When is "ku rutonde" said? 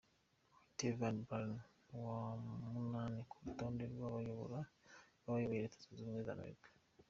3.29-3.83